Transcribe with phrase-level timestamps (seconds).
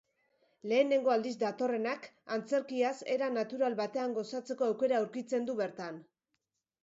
[0.69, 2.07] Lehenengo aldiz datorrenak
[2.37, 6.01] antzerkiaz era natural batean gozatzeko aukera aurkitzen du bertan.